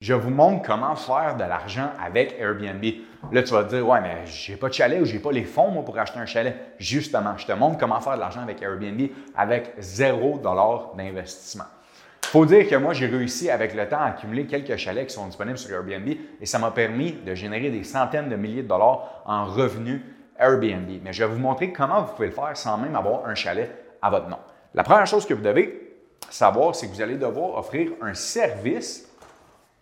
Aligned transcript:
je 0.00 0.14
vous 0.14 0.30
montre 0.30 0.66
comment 0.66 0.96
faire 0.96 1.36
de 1.36 1.44
l'argent 1.44 1.90
avec 2.02 2.34
Airbnb. 2.40 2.82
Là, 3.32 3.42
tu 3.42 3.52
vas 3.52 3.64
te 3.64 3.74
dire, 3.74 3.86
ouais, 3.86 4.00
mais 4.00 4.24
j'ai 4.24 4.56
pas 4.56 4.70
de 4.70 4.72
chalet 4.72 4.98
ou 4.98 5.04
j'ai 5.04 5.18
pas 5.18 5.30
les 5.30 5.44
fonds, 5.44 5.82
pour 5.82 5.98
acheter 5.98 6.18
un 6.18 6.24
chalet. 6.24 6.56
Justement, 6.78 7.36
je 7.36 7.44
te 7.44 7.52
montre 7.52 7.76
comment 7.76 8.00
faire 8.00 8.14
de 8.14 8.20
l'argent 8.20 8.40
avec 8.40 8.62
Airbnb 8.62 8.98
avec 9.36 9.74
zéro 9.78 10.38
dollar 10.38 10.94
d'investissement. 10.96 11.66
Faut 12.22 12.46
dire 12.46 12.66
que 12.66 12.76
moi, 12.76 12.94
j'ai 12.94 13.08
réussi 13.08 13.50
avec 13.50 13.74
le 13.74 13.86
temps 13.88 14.00
à 14.00 14.06
accumuler 14.06 14.46
quelques 14.46 14.76
chalets 14.76 15.08
qui 15.08 15.14
sont 15.14 15.26
disponibles 15.26 15.58
sur 15.58 15.70
Airbnb 15.70 16.08
et 16.40 16.46
ça 16.46 16.58
m'a 16.58 16.70
permis 16.70 17.12
de 17.12 17.34
générer 17.34 17.68
des 17.68 17.84
centaines 17.84 18.30
de 18.30 18.36
milliers 18.36 18.62
de 18.62 18.68
dollars 18.68 19.22
en 19.26 19.44
revenus 19.44 20.00
Airbnb. 20.38 20.88
Mais 21.04 21.12
je 21.12 21.24
vais 21.24 21.30
vous 21.30 21.40
montrer 21.40 21.72
comment 21.72 22.02
vous 22.02 22.14
pouvez 22.14 22.28
le 22.28 22.34
faire 22.34 22.56
sans 22.56 22.78
même 22.78 22.96
avoir 22.96 23.26
un 23.26 23.34
chalet 23.34 23.70
à 24.00 24.08
votre 24.08 24.28
nom. 24.28 24.38
La 24.72 24.82
première 24.82 25.06
chose 25.06 25.26
que 25.26 25.34
vous 25.34 25.42
devez 25.42 25.98
savoir, 26.30 26.74
c'est 26.74 26.86
que 26.86 26.92
vous 26.92 27.02
allez 27.02 27.16
devoir 27.16 27.58
offrir 27.58 27.90
un 28.00 28.14
service 28.14 29.09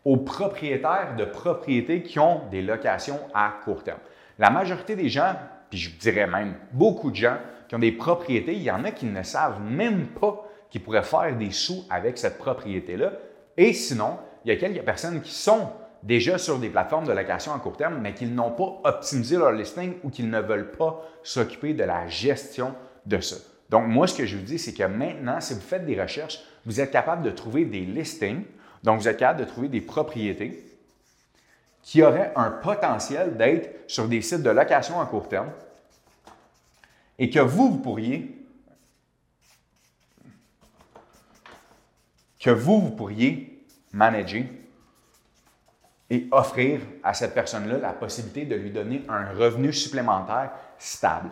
aux 0.09 0.16
propriétaires 0.16 1.16
de 1.18 1.27
propriétés 1.27 2.02
qui 2.02 2.18
ont 2.18 2.40
des 2.50 2.62
locations 2.62 3.21
à 3.35 3.57
court 3.62 3.82
terme. 3.82 3.99
La 4.39 4.49
majorité 4.49 4.96
des 4.96 5.11
gens, 5.11 5.35
puis 5.68 5.79
je 5.79 5.99
dirais 5.99 6.26
même 6.26 6.54
beaucoup 6.72 7.11
de 7.11 7.16
gens 7.16 7.36
qui 7.68 7.75
ont 7.75 7.79
des 7.79 7.93
propriétés, 7.93 8.54
il 8.54 8.63
y 8.63 8.71
en 8.71 8.85
a 8.85 8.90
qui 8.90 9.04
ne 9.04 9.22
savent 9.22 9.61
même 9.61 10.07
pas 10.07 10.49
qu'ils 10.71 10.82
pourraient 10.82 11.02
faire 11.02 11.36
des 11.36 11.50
sous 11.50 11.85
avec 11.90 12.16
cette 12.16 12.39
propriété-là. 12.39 13.13
Et 13.58 13.75
sinon, 13.75 14.16
il 14.46 14.49
y 14.49 14.54
a 14.54 14.57
quelques 14.57 14.82
personnes 14.82 15.21
qui 15.21 15.35
sont 15.35 15.68
déjà 16.02 16.38
sur 16.38 16.58
des 16.58 16.71
plateformes 16.71 17.07
de 17.07 17.13
location 17.13 17.52
à 17.52 17.58
court 17.58 17.77
terme, 17.77 17.99
mais 18.00 18.14
qui 18.14 18.25
n'ont 18.25 18.52
pas 18.52 18.80
optimisé 18.85 19.36
leur 19.36 19.52
listing 19.52 19.93
ou 20.02 20.08
qui 20.08 20.22
ne 20.22 20.40
veulent 20.40 20.72
pas 20.72 21.04
s'occuper 21.22 21.75
de 21.75 21.85
la 21.85 22.07
gestion 22.07 22.72
de 23.04 23.21
ça. 23.21 23.36
Donc, 23.68 23.86
moi, 23.86 24.07
ce 24.07 24.16
que 24.16 24.25
je 24.25 24.38
vous 24.38 24.43
dis, 24.43 24.58
c'est 24.58 24.72
que 24.72 24.85
maintenant, 24.85 25.38
si 25.43 25.52
vous 25.52 25.61
faites 25.61 25.85
des 25.85 26.00
recherches, 26.00 26.40
vous 26.64 26.80
êtes 26.80 26.90
capable 26.90 27.22
de 27.25 27.30
trouver 27.30 27.66
des 27.66 27.80
listings 27.80 28.44
donc, 28.82 29.00
vous 29.00 29.09
êtes 29.09 29.18
capable 29.18 29.41
de 29.41 29.45
trouver 29.45 29.68
des 29.68 29.81
propriétés 29.81 30.64
qui 31.82 32.03
auraient 32.03 32.33
un 32.36 32.50
potentiel 32.50 33.36
d'être 33.36 33.91
sur 33.91 34.09
des 34.09 34.22
sites 34.22 34.42
de 34.42 34.50
location 34.50 35.00
à 35.00 35.06
court 35.06 35.28
terme 35.28 35.50
et 37.19 37.30
que 37.30 37.41
vous, 37.41 37.70
vous 37.70 37.78
pourriez 37.78 38.34
que 42.39 42.50
vous, 42.50 42.80
vous 42.80 42.91
pourriez 42.91 43.64
manager 43.92 44.44
et 46.11 46.28
offrir 46.30 46.80
à 47.02 47.12
cette 47.12 47.34
personne-là 47.34 47.78
la 47.78 47.92
possibilité 47.92 48.45
de 48.45 48.55
lui 48.55 48.70
donner 48.70 49.02
un 49.08 49.33
revenu 49.33 49.72
supplémentaire 49.72 50.52
stable. 50.78 51.30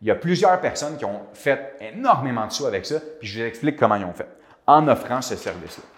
Il 0.00 0.08
y 0.08 0.10
a 0.10 0.14
plusieurs 0.14 0.60
personnes 0.60 0.96
qui 0.96 1.04
ont 1.04 1.26
fait 1.34 1.76
énormément 1.80 2.46
de 2.46 2.52
sous 2.52 2.66
avec 2.66 2.86
ça, 2.86 3.00
puis 3.18 3.28
je 3.28 3.40
vous 3.40 3.46
explique 3.46 3.76
comment 3.76 3.96
ils 3.96 4.04
ont 4.04 4.12
fait 4.12 4.28
en 4.66 4.88
offrant 4.88 5.20
ce 5.20 5.36
service-là. 5.36 5.95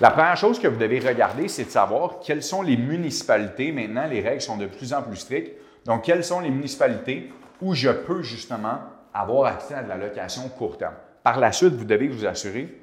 La 0.00 0.10
première 0.10 0.36
chose 0.36 0.58
que 0.58 0.66
vous 0.66 0.78
devez 0.78 0.98
regarder, 0.98 1.48
c'est 1.48 1.64
de 1.64 1.70
savoir 1.70 2.20
quelles 2.20 2.42
sont 2.42 2.62
les 2.62 2.76
municipalités. 2.76 3.70
Maintenant, 3.70 4.06
les 4.06 4.20
règles 4.20 4.40
sont 4.40 4.56
de 4.56 4.66
plus 4.66 4.94
en 4.94 5.02
plus 5.02 5.16
strictes. 5.16 5.52
Donc, 5.84 6.04
quelles 6.04 6.24
sont 6.24 6.40
les 6.40 6.50
municipalités 6.50 7.30
où 7.60 7.74
je 7.74 7.90
peux 7.90 8.22
justement 8.22 8.78
avoir 9.12 9.52
accès 9.52 9.74
à 9.74 9.82
de 9.82 9.88
la 9.88 9.96
location 9.96 10.48
court 10.48 10.78
terme? 10.78 10.94
Par 11.22 11.38
la 11.38 11.52
suite, 11.52 11.74
vous 11.74 11.84
devez 11.84 12.08
vous 12.08 12.24
assurer 12.24 12.74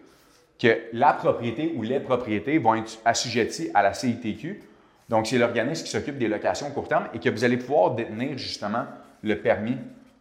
que 0.60 0.78
la 0.94 1.14
propriété 1.14 1.74
ou 1.76 1.82
les 1.82 2.00
propriétés 2.00 2.58
vont 2.60 2.76
être 2.76 3.00
assujetties 3.06 3.72
à 3.74 3.82
la 3.82 3.94
CITQ. 3.94 4.62
Donc, 5.10 5.28
c'est 5.28 5.38
l'organisme 5.38 5.86
qui 5.86 5.92
s'occupe 5.92 6.18
des 6.18 6.28
locations 6.28 6.70
court 6.72 6.88
terme 6.88 7.08
et 7.14 7.20
que 7.20 7.30
vous 7.30 7.44
allez 7.44 7.58
pouvoir 7.58 7.92
détenir 7.92 8.38
justement 8.38 8.86
le 9.24 9.40
permis 9.40 9.78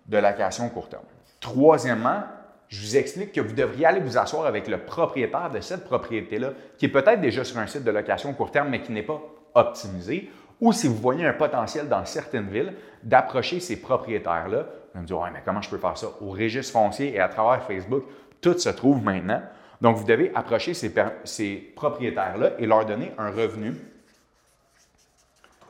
de 0.07 0.19
location 0.19 0.69
court 0.69 0.89
terme. 0.89 1.05
Troisièmement, 1.41 2.23
je 2.69 2.81
vous 2.81 2.97
explique 2.97 3.33
que 3.33 3.41
vous 3.41 3.55
devriez 3.55 3.87
aller 3.87 4.01
vous 4.01 4.19
asseoir 4.19 4.47
avec 4.47 4.67
le 4.67 4.79
propriétaire 4.79 5.51
de 5.51 5.61
cette 5.61 5.85
propriété-là, 5.85 6.53
qui 6.79 6.87
est 6.87 6.91
peut-être 6.91 7.21
déjà 7.21 7.45
sur 7.45 7.59
un 7.59 7.67
site 7.67 7.85
de 7.85 7.91
location 7.91 8.33
court 8.35 8.51
terme, 8.51 8.71
mais 8.71 8.83
qui 8.83 8.93
n'est 8.93 9.03
pas 9.03 9.21
optimisé, 9.55 10.31
ou 10.61 10.73
si 10.73 10.89
vous 10.89 10.97
voyez 10.97 11.25
un 11.25 11.33
potentiel 11.33 11.89
dans 11.89 12.05
certaines 12.05 12.49
villes, 12.49 12.75
d'approcher 13.03 13.61
ces 13.61 13.81
propriétaires-là. 13.81 14.67
Vous 14.95 15.03
me 15.03 15.07
dire, 15.07 15.19
ouais, 15.19 15.31
mais 15.33 15.43
comment 15.45 15.61
je 15.61 15.69
peux 15.69 15.79
faire 15.79 15.97
ça? 15.97 16.09
Au 16.21 16.31
registre 16.31 16.73
foncier 16.73 17.15
et 17.15 17.21
à 17.21 17.29
travers 17.29 17.63
Facebook, 17.65 18.05
tout 18.41 18.59
se 18.59 18.71
trouve 18.71 19.03
maintenant. 19.03 19.43
Donc, 19.81 19.97
vous 19.97 20.05
devez 20.05 20.33
approcher 20.35 20.73
ces, 20.73 20.93
ces 21.25 21.57
propriétaires-là 21.77 22.53
et 22.59 22.67
leur 22.67 22.87
donner 22.87 23.13
un 23.19 23.31
revenu 23.31 23.75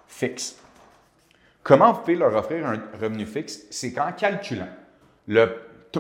fixe. 0.07 0.57
Comment 1.63 1.93
vous 1.93 2.01
pouvez 2.01 2.15
leur 2.15 2.35
offrir 2.37 2.65
un 2.65 2.81
revenu 3.01 3.27
fixe? 3.27 3.63
C'est 3.71 3.93
qu'en 3.93 4.13
calculant 4.13 4.69
le 5.27 5.51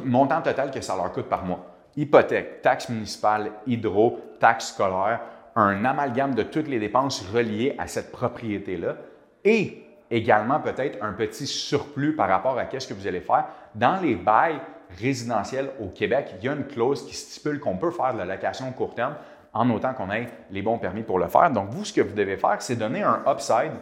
montant 0.04 0.42
total 0.42 0.70
que 0.70 0.80
ça 0.80 0.96
leur 0.96 1.12
coûte 1.12 1.26
par 1.26 1.44
mois. 1.44 1.66
Hypothèque, 1.96 2.62
taxes 2.62 2.88
municipales, 2.88 3.52
hydro, 3.66 4.20
taxes 4.38 4.72
scolaires, 4.74 5.20
un 5.54 5.84
amalgame 5.84 6.34
de 6.34 6.42
toutes 6.42 6.68
les 6.68 6.78
dépenses 6.78 7.26
reliées 7.32 7.74
à 7.78 7.86
cette 7.86 8.12
propriété-là 8.12 8.96
et 9.44 9.82
également 10.10 10.60
peut-être 10.60 11.02
un 11.02 11.12
petit 11.12 11.46
surplus 11.46 12.14
par 12.14 12.28
rapport 12.28 12.58
à 12.58 12.66
ce 12.78 12.86
que 12.86 12.94
vous 12.94 13.06
allez 13.06 13.20
faire. 13.20 13.46
Dans 13.74 14.00
les 14.00 14.14
bails 14.14 14.60
résidentiels 15.00 15.70
au 15.80 15.88
Québec, 15.88 16.34
il 16.38 16.44
y 16.44 16.48
a 16.48 16.52
une 16.52 16.66
clause 16.66 17.06
qui 17.06 17.14
stipule 17.14 17.58
qu'on 17.58 17.76
peut 17.76 17.90
faire 17.90 18.12
de 18.12 18.18
la 18.18 18.24
location 18.24 18.70
court 18.72 18.94
terme 18.94 19.14
en 19.52 19.70
autant 19.70 19.94
qu'on 19.94 20.10
ait 20.12 20.28
les 20.50 20.62
bons 20.62 20.78
permis 20.78 21.02
pour 21.02 21.18
le 21.18 21.28
faire. 21.28 21.50
Donc, 21.50 21.70
vous, 21.70 21.84
ce 21.84 21.92
que 21.92 22.02
vous 22.02 22.14
devez 22.14 22.36
faire, 22.36 22.60
c'est 22.60 22.76
donner 22.76 23.02
un 23.02 23.22
upside 23.26 23.72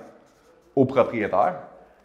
au 0.77 0.85
propriétaire 0.85 1.55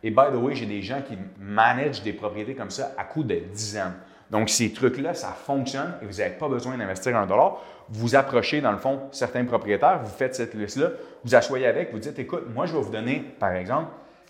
et 0.03 0.11
by 0.11 0.31
the 0.31 0.35
way, 0.35 0.55
j'ai 0.55 0.65
des 0.65 0.81
gens 0.81 1.01
qui 1.01 1.17
managent 1.39 2.03
des 2.03 2.13
propriétés 2.13 2.55
comme 2.55 2.69
ça 2.69 2.93
à 2.97 3.03
coût 3.03 3.23
de 3.23 3.35
dizaines. 3.35 3.95
Donc, 4.29 4.49
ces 4.49 4.71
trucs-là, 4.71 5.13
ça 5.13 5.29
fonctionne 5.29 5.95
et 6.01 6.05
vous 6.05 6.19
n'avez 6.19 6.35
pas 6.35 6.47
besoin 6.47 6.77
d'investir 6.77 7.17
un 7.17 7.25
dollar. 7.25 7.57
Vous 7.89 8.15
approchez, 8.15 8.61
dans 8.61 8.71
le 8.71 8.77
fond, 8.77 9.01
certains 9.11 9.43
propriétaires, 9.43 10.01
vous 10.03 10.11
faites 10.11 10.35
cette 10.35 10.53
liste-là, 10.53 10.89
vous 11.23 11.33
asseyez 11.33 11.65
avec, 11.65 11.91
vous 11.91 11.99
dites, 11.99 12.17
écoute, 12.19 12.43
moi, 12.53 12.67
je 12.67 12.73
vais 12.73 12.81
vous 12.81 12.91
donner, 12.91 13.25
par 13.39 13.53
exemple, 13.53 13.87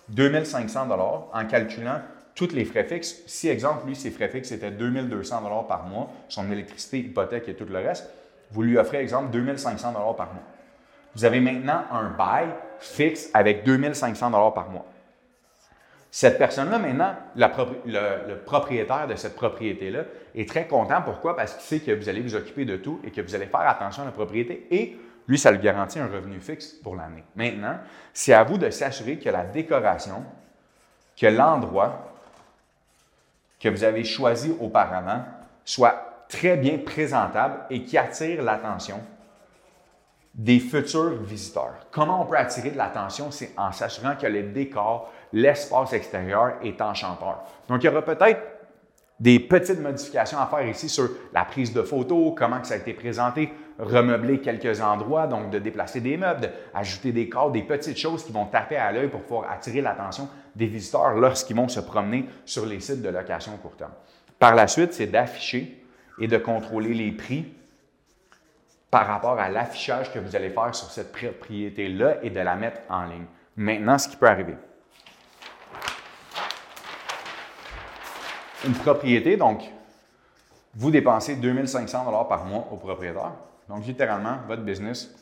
2500 0.07 0.87
dollars 0.87 1.27
en 1.33 1.45
calculant 1.45 1.99
tous 2.33 2.53
les 2.53 2.63
frais 2.63 2.85
fixes. 2.85 3.17
Si, 3.27 3.49
exemple, 3.49 3.85
lui, 3.85 3.95
ses 3.95 4.11
frais 4.11 4.29
fixes 4.29 4.53
étaient 4.53 4.71
2200 4.71 5.41
dollars 5.41 5.67
par 5.67 5.83
mois, 5.85 6.09
son 6.29 6.49
électricité, 6.49 6.99
hypothèque 6.99 7.49
et 7.49 7.53
tout 7.53 7.65
le 7.65 7.79
reste, 7.79 8.09
vous 8.51 8.63
lui 8.63 8.77
offrez, 8.77 8.99
exemple, 8.99 9.29
2500 9.31 9.91
dollars 9.91 10.15
par 10.15 10.33
mois. 10.33 10.43
Vous 11.15 11.25
avez 11.25 11.41
maintenant 11.41 11.83
un 11.91 12.09
bail 12.11 12.47
fixe 12.79 13.29
avec 13.33 13.65
2500 13.65 14.31
dollars 14.31 14.53
par 14.53 14.69
mois. 14.69 14.85
Cette 16.11 16.39
personne-là, 16.39 16.79
maintenant, 16.79 17.13
le, 17.35 18.35
propriétaire 18.35 19.07
de 19.07 19.15
cette 19.15 19.35
propriété-là, 19.35 20.03
est 20.35 20.49
très 20.49 20.67
content. 20.67 21.01
Pourquoi? 21.03 21.35
Parce 21.35 21.53
qu'il 21.53 21.63
sait 21.63 21.85
que 21.85 21.91
vous 21.91 22.09
allez 22.09 22.21
vous 22.21 22.35
occuper 22.35 22.65
de 22.65 22.77
tout 22.77 22.99
et 23.03 23.11
que 23.11 23.21
vous 23.21 23.35
allez 23.35 23.45
faire 23.45 23.61
attention 23.61 24.01
à 24.03 24.05
la 24.05 24.11
propriété 24.11 24.67
et 24.71 24.97
lui, 25.27 25.37
ça 25.37 25.51
lui 25.51 25.59
garantit 25.59 25.99
un 25.99 26.07
revenu 26.07 26.39
fixe 26.39 26.73
pour 26.73 26.95
l'année. 26.95 27.23
Maintenant, 27.35 27.77
c'est 28.13 28.33
à 28.33 28.43
vous 28.43 28.57
de 28.57 28.71
s'assurer 28.71 29.19
que 29.19 29.29
la 29.29 29.43
décoration, 29.43 30.23
que 31.15 31.27
l'endroit 31.27 32.09
que 33.59 33.69
vous 33.69 33.83
avez 33.83 34.03
choisi 34.03 34.55
auparavant 34.59 35.23
soit 35.63 36.25
très 36.29 36.57
bien 36.57 36.79
présentable 36.79 37.65
et 37.69 37.83
qui 37.83 37.97
attire 37.97 38.41
l'attention 38.41 39.01
des 40.39 40.59
futurs 40.61 41.21
visiteurs. 41.21 41.75
Comment 41.91 42.21
on 42.21 42.25
peut 42.25 42.37
attirer 42.37 42.71
de 42.71 42.77
l'attention? 42.77 43.29
C'est 43.29 43.51
en 43.57 43.73
s'assurant 43.73 44.15
que 44.15 44.25
le 44.25 44.43
décor, 44.43 45.11
l'espace 45.33 45.91
extérieur 45.91 46.53
est 46.63 46.81
enchanteur. 46.81 47.43
Donc, 47.67 47.83
il 47.83 47.87
y 47.87 47.89
aura 47.89 48.01
peut-être 48.01 48.39
des 49.19 49.41
petites 49.41 49.81
modifications 49.81 50.39
à 50.39 50.45
faire 50.45 50.65
ici 50.65 50.87
sur 50.87 51.09
la 51.33 51.43
prise 51.43 51.73
de 51.73 51.81
photos, 51.81 52.33
comment 52.37 52.63
ça 52.63 52.75
a 52.75 52.77
été 52.77 52.93
présenté, 52.93 53.51
remeubler 53.77 54.39
quelques 54.39 54.79
endroits, 54.79 55.27
donc 55.27 55.49
de 55.49 55.59
déplacer 55.59 55.99
des 55.99 56.15
meubles, 56.15 56.49
d'ajouter 56.73 57.11
des 57.11 57.27
cadres, 57.27 57.51
des 57.51 57.63
petites 57.63 57.97
choses 57.97 58.23
qui 58.23 58.31
vont 58.31 58.45
taper 58.45 58.77
à 58.77 58.93
l'œil 58.93 59.09
pour 59.09 59.23
pouvoir 59.23 59.51
attirer 59.51 59.81
l'attention 59.81 60.29
des 60.55 60.67
visiteurs 60.67 61.15
lorsqu'ils 61.15 61.57
vont 61.57 61.67
se 61.67 61.81
promener 61.81 62.29
sur 62.45 62.65
les 62.65 62.79
sites 62.79 63.01
de 63.01 63.09
location 63.09 63.57
court 63.57 63.75
terme. 63.75 63.91
Par 64.39 64.55
la 64.55 64.67
suite, 64.67 64.93
c'est 64.93 65.07
d'afficher 65.07 65.83
et 66.17 66.29
de 66.29 66.37
contrôler 66.37 66.93
les 66.93 67.11
prix 67.11 67.45
par 68.91 69.05
rapport 69.07 69.39
à 69.39 69.49
l'affichage 69.49 70.11
que 70.11 70.19
vous 70.19 70.35
allez 70.35 70.49
faire 70.49 70.73
sur 70.73 70.89
cette 70.89 71.11
propriété-là 71.11 72.23
et 72.23 72.29
de 72.29 72.39
la 72.39 72.55
mettre 72.55 72.81
en 72.89 73.05
ligne. 73.05 73.25
Maintenant, 73.55 73.97
ce 73.97 74.07
qui 74.07 74.15
peut 74.15 74.27
arriver. 74.27 74.55
Une 78.65 78.73
propriété, 78.73 79.37
donc, 79.37 79.63
vous 80.75 80.91
dépensez 80.91 81.35
2500 81.35 82.25
par 82.25 82.45
mois 82.45 82.67
au 82.71 82.77
propriétaire. 82.77 83.33
Donc, 83.67 83.85
littéralement, 83.85 84.37
votre 84.47 84.63
business, 84.63 85.15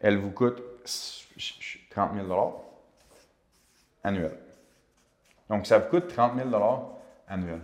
elle 0.00 0.18
vous 0.18 0.30
coûte 0.30 0.62
30 1.90 2.14
000 2.14 2.64
annuel. 4.02 4.32
Donc, 5.48 5.66
ça 5.66 5.78
vous 5.78 5.88
coûte 5.90 6.08
30 6.08 6.36
000 6.36 6.90
annuel. 7.28 7.60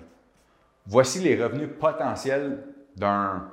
Voici 0.87 1.19
les 1.21 1.43
revenus 1.43 1.69
potentiels 1.79 2.62
d'un 2.97 3.49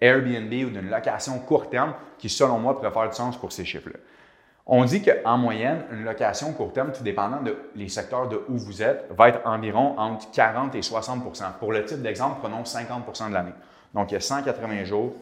Airbnb 0.00 0.52
ou 0.52 0.70
d'une 0.70 0.88
location 0.88 1.38
court 1.38 1.68
terme 1.68 1.94
qui, 2.18 2.28
selon 2.28 2.58
moi, 2.58 2.76
pourrait 2.76 2.90
faire 2.90 3.08
du 3.10 3.16
sens 3.16 3.36
pour 3.36 3.52
ces 3.52 3.64
chiffres-là. 3.64 3.98
On 4.66 4.84
dit 4.84 5.02
qu'en 5.02 5.36
moyenne, 5.36 5.84
une 5.90 6.04
location 6.04 6.52
court 6.52 6.72
terme, 6.72 6.92
tout 6.92 7.02
dépendant 7.02 7.40
des 7.74 7.88
secteurs 7.88 8.28
de 8.28 8.40
où 8.48 8.56
vous 8.56 8.82
êtes, 8.82 9.06
va 9.10 9.28
être 9.28 9.46
environ 9.46 9.98
entre 9.98 10.30
40 10.30 10.74
et 10.74 10.80
60% 10.80 11.58
Pour 11.58 11.72
le 11.72 11.84
type 11.84 12.02
d'exemple, 12.02 12.36
prenons 12.40 12.62
50% 12.62 13.28
de 13.28 13.34
l'année. 13.34 13.54
Donc, 13.94 14.10
il 14.10 14.14
y 14.14 14.16
a 14.16 14.20
180 14.20 14.84
jours 14.84 15.14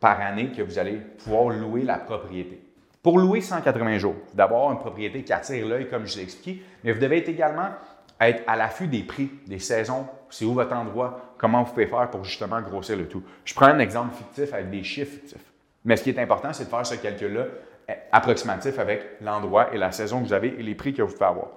par 0.00 0.20
année 0.20 0.50
que 0.50 0.62
vous 0.62 0.78
allez 0.78 0.96
pouvoir 0.96 1.50
louer 1.50 1.82
la 1.82 1.98
propriété. 1.98 2.62
Pour 3.02 3.18
louer 3.18 3.40
180 3.40 3.98
jours, 3.98 4.16
d'abord 4.34 4.70
une 4.72 4.78
propriété 4.78 5.22
qui 5.22 5.32
attire 5.32 5.66
l'œil, 5.66 5.88
comme 5.88 6.06
je 6.06 6.14
vous 6.14 6.20
ai 6.20 6.22
expliqué, 6.24 6.62
mais 6.82 6.92
vous 6.92 7.00
devez 7.00 7.18
être 7.18 7.28
également 7.28 7.70
être 8.20 8.42
à 8.46 8.56
l'affût 8.56 8.88
des 8.88 9.02
prix, 9.02 9.30
des 9.46 9.58
saisons, 9.58 10.06
c'est 10.30 10.44
où 10.44 10.54
votre 10.54 10.74
endroit, 10.74 11.34
comment 11.38 11.62
vous 11.62 11.72
pouvez 11.72 11.86
faire 11.86 12.10
pour 12.10 12.24
justement 12.24 12.60
grossir 12.60 12.96
le 12.96 13.08
tout? 13.08 13.22
Je 13.44 13.54
prends 13.54 13.66
un 13.66 13.78
exemple 13.78 14.14
fictif 14.14 14.52
avec 14.52 14.70
des 14.70 14.82
chiffres 14.82 15.12
fictifs. 15.12 15.52
Mais 15.84 15.96
ce 15.96 16.02
qui 16.02 16.10
est 16.10 16.18
important, 16.18 16.52
c'est 16.52 16.64
de 16.64 16.68
faire 16.68 16.84
ce 16.84 16.96
calcul-là 16.96 17.44
eh, 17.88 17.92
approximatif 18.12 18.78
avec 18.78 19.20
l'endroit 19.20 19.72
et 19.72 19.78
la 19.78 19.92
saison 19.92 20.20
que 20.20 20.26
vous 20.26 20.32
avez 20.32 20.48
et 20.48 20.62
les 20.62 20.74
prix 20.74 20.92
que 20.92 21.02
vous 21.02 21.12
pouvez 21.12 21.26
avoir. 21.26 21.48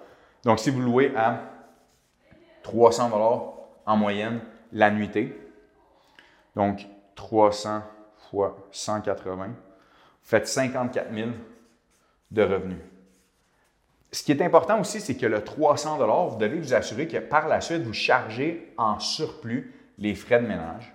Donc, 0.43 0.59
si 0.59 0.69
vous 0.69 0.81
louez 0.81 1.11
à 1.15 1.39
300 2.63 3.11
en 3.85 3.97
moyenne 3.97 4.39
la 4.71 4.91
nuitée, 4.91 5.35
donc 6.55 6.85
300 7.15 7.81
fois 8.29 8.57
180, 8.71 9.47
vous 9.47 9.53
faites 10.23 10.47
54 10.47 11.13
000 11.13 11.31
de 12.31 12.43
revenus. 12.43 12.77
Ce 14.11 14.23
qui 14.23 14.31
est 14.31 14.41
important 14.41 14.81
aussi, 14.81 14.99
c'est 14.99 15.15
que 15.15 15.25
le 15.25 15.43
300 15.43 16.27
vous 16.27 16.37
devez 16.37 16.59
vous 16.59 16.73
assurer 16.73 17.07
que 17.07 17.17
par 17.17 17.47
la 17.47 17.61
suite, 17.61 17.83
vous 17.83 17.93
chargez 17.93 18.73
en 18.77 18.99
surplus 18.99 19.73
les 19.97 20.15
frais 20.15 20.41
de 20.41 20.47
ménage 20.47 20.93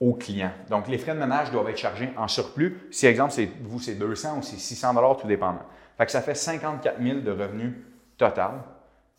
aux 0.00 0.14
clients. 0.14 0.52
Donc, 0.68 0.88
les 0.88 0.98
frais 0.98 1.14
de 1.14 1.20
ménage 1.20 1.50
doivent 1.50 1.68
être 1.68 1.78
chargés 1.78 2.10
en 2.16 2.28
surplus. 2.28 2.76
Si, 2.90 3.06
exemple, 3.06 3.32
c'est, 3.32 3.48
vous, 3.62 3.78
c'est 3.78 3.94
200 3.94 4.38
ou 4.38 4.42
c'est 4.42 4.58
600 4.58 5.14
tout 5.14 5.26
dépendant. 5.26 5.62
Fait 5.96 6.10
ça 6.10 6.20
fait 6.20 6.34
54 6.34 7.00
000 7.00 7.20
de 7.20 7.30
revenus 7.30 7.72
total 8.18 8.62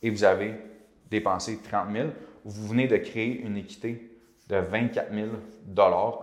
et 0.02 0.10
vous 0.10 0.24
avez 0.24 0.54
dépensé 1.10 1.60
30 1.62 1.92
000. 1.92 2.10
Vous 2.44 2.68
venez 2.68 2.88
de 2.88 2.98
créer 2.98 3.42
une 3.42 3.58
équité 3.58 4.17
de 4.50 4.58
24 4.58 5.14
000 5.14 5.28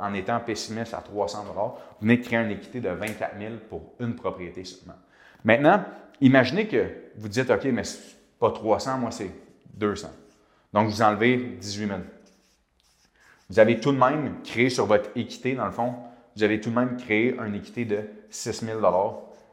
en 0.01 0.15
étant 0.15 0.41
pessimiste 0.41 0.95
à 0.95 0.99
300 0.99 1.45
Vous 1.45 1.73
venez 2.01 2.17
de 2.17 2.25
créer 2.25 2.39
une 2.41 2.51
équité 2.51 2.81
de 2.81 2.89
24 2.89 3.39
000 3.39 3.55
pour 3.69 3.95
une 4.01 4.15
propriété 4.15 4.65
seulement. 4.65 4.99
Maintenant, 5.45 5.85
imaginez 6.21 6.67
que 6.67 6.87
vous 7.17 7.29
dites, 7.29 7.51
OK, 7.51 7.65
mais 7.65 7.83
pas 8.39 8.51
300, 8.51 8.99
moi 8.99 9.11
c'est 9.11 9.31
200. 9.75 10.09
Donc, 10.73 10.89
vous 10.89 11.03
enlevez 11.03 11.37
18 11.37 11.87
000. 11.87 12.01
Vous 13.51 13.59
avez 13.59 13.79
tout 13.79 13.93
de 13.93 13.99
même 13.99 14.41
créé 14.43 14.71
sur 14.71 14.87
votre 14.87 15.11
équité, 15.17 15.55
dans 15.55 15.67
le 15.67 15.73
fond, 15.73 15.95
vous 16.35 16.43
avez 16.43 16.61
tout 16.61 16.71
de 16.71 16.75
même 16.75 16.97
créé 16.97 17.37
une 17.39 17.55
équité 17.55 17.85
de 17.85 18.01
6 18.31 18.65
000 18.65 18.81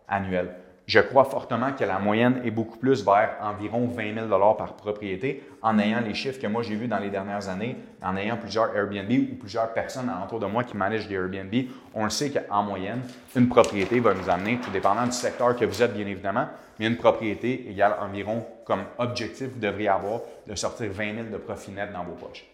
annuel 0.07 0.55
je 0.91 0.99
crois 0.99 1.23
fortement 1.23 1.71
que 1.71 1.85
la 1.85 1.99
moyenne 1.99 2.41
est 2.43 2.51
beaucoup 2.51 2.77
plus 2.77 3.05
vers 3.05 3.37
environ 3.41 3.87
20 3.87 4.27
000 4.27 4.55
par 4.55 4.73
propriété 4.73 5.41
en 5.61 5.79
ayant 5.79 6.01
les 6.01 6.13
chiffres 6.13 6.37
que 6.37 6.47
moi 6.47 6.63
j'ai 6.63 6.75
vus 6.75 6.89
dans 6.89 6.99
les 6.99 7.09
dernières 7.09 7.47
années, 7.47 7.77
en 8.03 8.17
ayant 8.17 8.35
plusieurs 8.35 8.75
Airbnb 8.75 9.09
ou 9.31 9.35
plusieurs 9.35 9.71
personnes 9.71 10.11
autour 10.21 10.41
de 10.41 10.47
moi 10.47 10.65
qui 10.65 10.75
managent 10.75 11.07
des 11.07 11.15
Airbnb. 11.15 11.53
On 11.93 12.03
le 12.03 12.09
sait 12.09 12.29
qu'en 12.29 12.63
moyenne, 12.63 13.03
une 13.37 13.47
propriété 13.47 14.01
va 14.01 14.13
nous 14.13 14.29
amener, 14.29 14.57
tout 14.57 14.69
dépendant 14.69 15.05
du 15.05 15.13
secteur 15.13 15.55
que 15.55 15.63
vous 15.63 15.81
êtes 15.81 15.93
bien 15.93 16.05
évidemment, 16.05 16.49
mais 16.77 16.87
une 16.87 16.97
propriété 16.97 17.69
égale 17.69 17.95
environ 18.01 18.45
comme 18.65 18.83
objectif, 18.97 19.47
vous 19.47 19.61
devriez 19.61 19.87
avoir 19.87 20.19
de 20.45 20.55
sortir 20.55 20.91
20 20.91 21.15
000 21.15 21.27
de 21.31 21.37
profit 21.37 21.71
net 21.71 21.93
dans 21.93 22.03
vos 22.03 22.15
poches. 22.15 22.45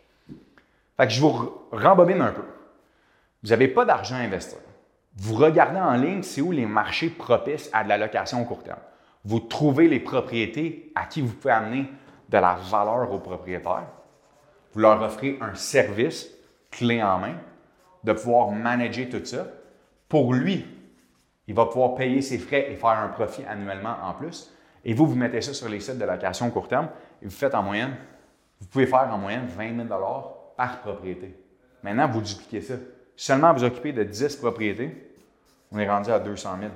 Fait 0.95 1.07
que 1.07 1.11
je 1.11 1.19
vous 1.19 1.65
rembobine 1.71 2.21
un 2.21 2.33
peu. 2.33 2.43
Vous 3.41 3.49
n'avez 3.49 3.67
pas 3.67 3.83
d'argent 3.83 4.17
à 4.17 4.19
investir. 4.19 4.59
Vous 5.19 5.35
regardez 5.35 5.79
en 5.79 5.93
ligne, 5.93 6.21
c'est 6.21 6.41
où 6.41 6.51
les 6.51 6.67
marchés 6.67 7.09
propices 7.09 7.69
à 7.73 7.83
de 7.83 7.89
la 7.89 7.97
location 7.97 8.41
au 8.41 8.45
court 8.45 8.63
terme. 8.63 8.79
Vous 9.25 9.39
trouvez 9.39 9.87
les 9.87 9.99
propriétés 9.99 10.91
à 10.95 11.05
qui 11.05 11.21
vous 11.21 11.33
pouvez 11.33 11.53
amener 11.53 11.89
de 12.29 12.37
la 12.37 12.55
valeur 12.55 13.11
aux 13.11 13.19
propriétaires. 13.19 13.87
Vous 14.73 14.79
leur 14.79 15.01
offrez 15.01 15.37
un 15.41 15.55
service 15.55 16.29
clé 16.69 17.01
en 17.01 17.17
main 17.17 17.35
de 18.03 18.13
pouvoir 18.13 18.51
manager 18.51 19.09
tout 19.09 19.25
ça. 19.25 19.47
Pour 20.07 20.33
lui, 20.33 20.65
il 21.47 21.55
va 21.55 21.65
pouvoir 21.65 21.95
payer 21.95 22.21
ses 22.21 22.37
frais 22.37 22.71
et 22.71 22.75
faire 22.75 22.89
un 22.89 23.07
profit 23.07 23.43
annuellement 23.45 23.95
en 24.03 24.13
plus. 24.13 24.53
Et 24.85 24.93
vous, 24.93 25.07
vous 25.07 25.15
mettez 25.15 25.41
ça 25.41 25.53
sur 25.53 25.67
les 25.67 25.79
sites 25.79 25.97
de 25.97 26.05
location 26.05 26.49
court 26.51 26.67
terme 26.67 26.89
et 27.21 27.25
vous 27.25 27.31
faites 27.31 27.55
en 27.55 27.63
moyenne, 27.63 27.95
vous 28.61 28.67
pouvez 28.67 28.85
faire 28.85 29.09
en 29.11 29.17
moyenne 29.17 29.47
20 29.47 29.87
000 29.87 29.87
par 30.55 30.81
propriété. 30.81 31.35
Maintenant, 31.81 32.07
vous 32.07 32.21
dupliquez 32.21 32.61
ça. 32.61 32.75
Seulement 33.15 33.51
vous 33.51 33.63
occupez 33.63 33.93
de 33.93 34.03
10 34.03 34.35
propriétés, 34.35 35.06
on 35.71 35.79
est 35.79 35.89
rendu 35.89 36.11
à 36.11 36.19
200 36.19 36.49
000. 36.59 36.71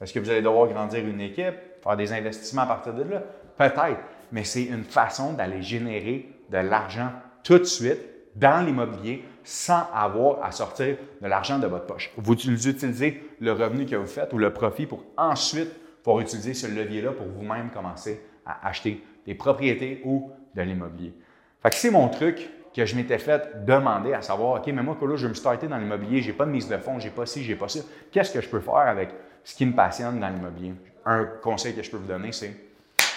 Est-ce 0.00 0.12
que 0.12 0.18
vous 0.18 0.30
allez 0.30 0.42
devoir 0.42 0.68
grandir 0.68 1.06
une 1.06 1.20
équipe, 1.20 1.54
faire 1.82 1.96
des 1.96 2.12
investissements 2.12 2.62
à 2.62 2.66
partir 2.66 2.94
de 2.94 3.02
là? 3.04 3.22
Peut-être, 3.56 4.00
mais 4.32 4.44
c'est 4.44 4.64
une 4.64 4.84
façon 4.84 5.34
d'aller 5.34 5.62
générer 5.62 6.28
de 6.50 6.58
l'argent 6.58 7.10
tout 7.44 7.58
de 7.58 7.64
suite 7.64 7.98
dans 8.34 8.64
l'immobilier 8.64 9.24
sans 9.44 9.88
avoir 9.94 10.44
à 10.44 10.52
sortir 10.52 10.96
de 11.20 11.26
l'argent 11.26 11.58
de 11.58 11.66
votre 11.66 11.86
poche. 11.86 12.12
Vous 12.16 12.32
utilisez 12.32 13.22
le 13.40 13.52
revenu 13.52 13.86
que 13.86 13.96
vous 13.96 14.06
faites 14.06 14.32
ou 14.32 14.38
le 14.38 14.52
profit 14.52 14.86
pour 14.86 15.04
ensuite 15.16 15.70
pour 16.02 16.20
utiliser 16.20 16.54
ce 16.54 16.66
levier-là 16.66 17.12
pour 17.12 17.26
vous-même 17.26 17.70
commencer 17.70 18.24
à 18.44 18.66
acheter 18.66 19.04
des 19.26 19.34
propriétés 19.34 20.00
ou 20.04 20.30
de 20.54 20.62
l'immobilier. 20.62 21.14
Fait 21.62 21.70
que 21.70 21.76
c'est 21.76 21.90
mon 21.90 22.08
truc 22.08 22.50
que 22.74 22.86
je 22.86 22.96
m'étais 22.96 23.18
fait 23.18 23.64
demander 23.64 24.14
à 24.14 24.22
savoir, 24.22 24.60
OK, 24.60 24.66
mais 24.68 24.82
moi, 24.82 24.96
là, 25.00 25.16
je 25.16 25.26
vais 25.26 25.28
me 25.28 25.34
starter 25.34 25.68
dans 25.68 25.76
l'immobilier, 25.76 26.22
j'ai 26.22 26.32
pas 26.32 26.46
de 26.46 26.50
mise 26.50 26.68
de 26.68 26.76
fonds, 26.78 26.98
j'ai 26.98 27.10
pas 27.10 27.26
ci, 27.26 27.42
j'ai 27.42 27.56
pas 27.56 27.68
ça. 27.68 27.80
Qu'est-ce 28.10 28.32
que 28.32 28.40
je 28.40 28.48
peux 28.48 28.60
faire 28.60 28.74
avec 28.74 29.10
ce 29.44 29.54
qui 29.54 29.66
me 29.66 29.74
passionne 29.74 30.18
dans 30.18 30.28
l'immobilier? 30.28 30.72
Un 31.04 31.24
conseil 31.42 31.74
que 31.74 31.82
je 31.82 31.90
peux 31.90 31.98
vous 31.98 32.06
donner, 32.06 32.32
c'est 32.32 32.54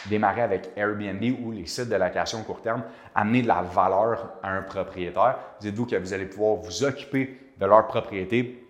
démarrer 0.07 0.41
avec 0.41 0.69
Airbnb 0.75 1.23
ou 1.43 1.51
les 1.51 1.65
sites 1.65 1.89
de 1.89 1.95
location 1.95 2.43
court 2.43 2.61
terme, 2.61 2.83
amener 3.13 3.41
de 3.41 3.47
la 3.47 3.61
valeur 3.61 4.33
à 4.43 4.51
un 4.51 4.61
propriétaire. 4.61 5.37
Dites-vous 5.59 5.85
que 5.85 5.95
vous 5.95 6.13
allez 6.13 6.25
pouvoir 6.25 6.55
vous 6.55 6.83
occuper 6.83 7.39
de 7.57 7.65
leur 7.65 7.87
propriété, 7.87 8.63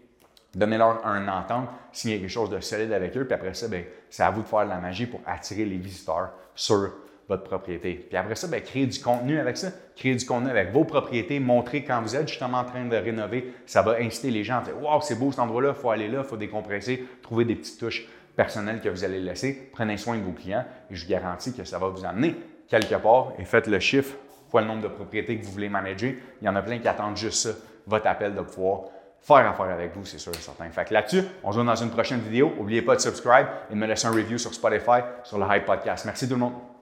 donner 0.53 0.77
leur 0.77 1.05
un 1.05 1.27
entente, 1.27 1.67
signer 1.91 2.19
quelque 2.19 2.29
chose 2.29 2.49
de 2.49 2.59
solide 2.59 2.93
avec 2.93 3.15
eux, 3.17 3.25
puis 3.25 3.33
après 3.33 3.53
ça, 3.53 3.67
ben, 3.67 3.83
c'est 4.09 4.23
à 4.23 4.29
vous 4.29 4.41
de 4.41 4.47
faire 4.47 4.63
de 4.63 4.69
la 4.69 4.77
magie 4.77 5.05
pour 5.05 5.19
attirer 5.25 5.65
les 5.65 5.77
visiteurs 5.77 6.29
sur 6.53 6.91
votre 7.27 7.43
propriété. 7.43 8.05
Puis 8.07 8.17
après 8.17 8.35
ça, 8.35 8.47
bien, 8.47 8.59
créer 8.59 8.85
du 8.85 8.99
contenu 8.99 9.39
avec 9.39 9.57
ça. 9.57 9.69
Créer 9.95 10.15
du 10.15 10.25
contenu 10.25 10.49
avec 10.49 10.71
vos 10.71 10.83
propriétés, 10.83 11.39
montrer 11.39 11.83
quand 11.83 12.01
vous 12.01 12.15
êtes 12.15 12.27
justement 12.27 12.59
en 12.59 12.65
train 12.65 12.85
de 12.85 12.95
rénover. 12.95 13.53
Ça 13.65 13.81
va 13.81 13.97
inciter 13.99 14.31
les 14.31 14.43
gens 14.43 14.59
à 14.59 14.61
dire 14.61 14.81
Waouh, 14.81 15.01
c'est 15.01 15.17
beau 15.17 15.31
cet 15.31 15.39
endroit-là, 15.39 15.73
il 15.75 15.81
faut 15.81 15.89
aller 15.89 16.07
là, 16.07 16.19
il 16.23 16.27
faut 16.27 16.37
décompresser, 16.37 17.05
trouver 17.21 17.45
des 17.45 17.55
petites 17.55 17.79
touches 17.79 18.07
personnelles 18.35 18.81
que 18.81 18.89
vous 18.89 19.03
allez 19.03 19.19
laisser. 19.19 19.69
Prenez 19.73 19.97
soin 19.97 20.17
de 20.17 20.23
vos 20.23 20.33
clients 20.33 20.65
et 20.91 20.95
je 20.95 21.03
vous 21.03 21.09
garantis 21.09 21.53
que 21.53 21.63
ça 21.63 21.79
va 21.79 21.87
vous 21.87 22.05
amener 22.05 22.35
quelque 22.67 22.95
part 22.95 23.33
et 23.39 23.45
faites 23.45 23.67
le 23.67 23.79
chiffre 23.79 24.15
fois 24.49 24.61
le 24.61 24.67
nombre 24.67 24.83
de 24.83 24.87
propriétés 24.87 25.37
que 25.37 25.45
vous 25.45 25.51
voulez 25.51 25.69
manager. 25.69 26.13
Il 26.41 26.45
y 26.45 26.49
en 26.49 26.55
a 26.55 26.61
plein 26.61 26.79
qui 26.79 26.87
attendent 26.87 27.17
juste 27.17 27.47
ça, 27.47 27.57
votre 27.87 28.07
appel 28.07 28.33
de 28.35 28.41
pouvoir 28.41 28.85
faire 29.19 29.49
affaire 29.49 29.65
avec 29.65 29.95
vous, 29.95 30.05
c'est 30.05 30.19
sûr 30.19 30.31
et 30.33 30.39
certain. 30.39 30.69
Fait 30.69 30.85
que 30.85 30.93
là-dessus, 30.93 31.23
on 31.43 31.51
se 31.51 31.57
voit 31.57 31.65
dans 31.65 31.75
une 31.75 31.89
prochaine 31.89 32.19
vidéo. 32.19 32.53
N'oubliez 32.55 32.81
pas 32.81 32.95
de 32.95 33.01
subscribe 33.01 33.47
et 33.69 33.73
de 33.73 33.79
me 33.79 33.87
laisser 33.87 34.07
un 34.07 34.11
review 34.11 34.37
sur 34.37 34.53
Spotify, 34.53 35.01
sur 35.23 35.39
le 35.39 35.45
Hype 35.49 35.65
Podcast. 35.65 36.05
Merci 36.05 36.27
tout 36.27 36.35
le 36.35 36.41
monde. 36.41 36.74